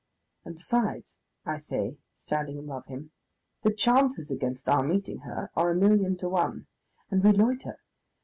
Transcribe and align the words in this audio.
"And 0.43 0.55
besides," 0.55 1.19
I 1.45 1.59
say, 1.59 1.99
standing 2.15 2.57
above 2.57 2.87
him, 2.87 3.11
"the 3.61 3.71
chances 3.71 4.31
against 4.31 4.67
our 4.67 4.81
meeting 4.81 5.19
her 5.19 5.51
are 5.55 5.69
a 5.69 5.75
million 5.75 6.17
to 6.17 6.29
one.... 6.29 6.65
And 7.11 7.23
we 7.23 7.31
loiter! 7.31 7.77